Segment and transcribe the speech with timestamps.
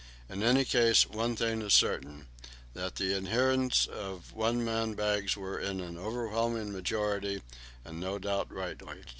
[0.27, 2.25] In any case, one thing is certain,
[2.73, 7.43] that the adherents of one man bags were in an overwhelming majority,
[7.85, 9.03] and no doubt rightly.